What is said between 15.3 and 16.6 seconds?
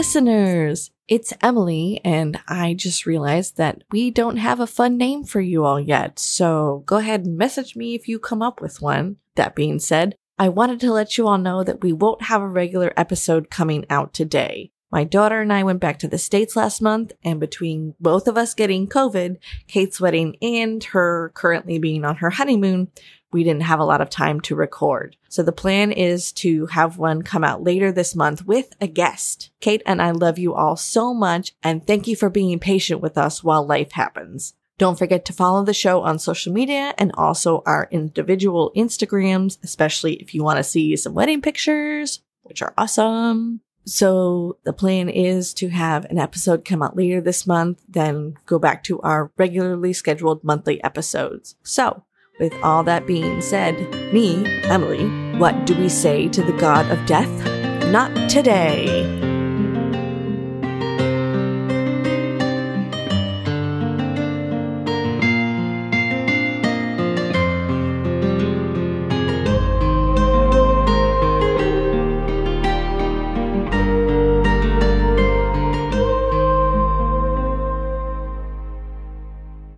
and I went back to the States